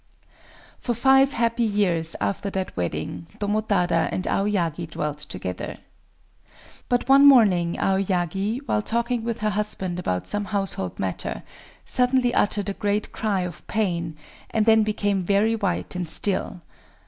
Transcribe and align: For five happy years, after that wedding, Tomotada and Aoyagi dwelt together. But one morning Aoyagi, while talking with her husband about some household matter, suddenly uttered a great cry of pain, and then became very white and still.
For 0.79 0.95
five 0.95 1.33
happy 1.33 1.61
years, 1.63 2.15
after 2.19 2.49
that 2.49 2.75
wedding, 2.75 3.27
Tomotada 3.37 4.09
and 4.11 4.23
Aoyagi 4.25 4.87
dwelt 4.89 5.19
together. 5.19 5.77
But 6.89 7.07
one 7.07 7.23
morning 7.27 7.75
Aoyagi, 7.77 8.61
while 8.65 8.81
talking 8.81 9.23
with 9.23 9.41
her 9.41 9.51
husband 9.51 9.99
about 9.99 10.25
some 10.25 10.45
household 10.45 10.97
matter, 10.97 11.43
suddenly 11.85 12.33
uttered 12.33 12.69
a 12.69 12.73
great 12.73 13.11
cry 13.11 13.41
of 13.41 13.67
pain, 13.67 14.15
and 14.49 14.65
then 14.65 14.81
became 14.81 15.21
very 15.23 15.55
white 15.55 15.95
and 15.95 16.09
still. 16.09 16.61